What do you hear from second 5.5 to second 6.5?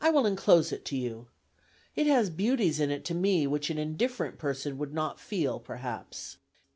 perhaps.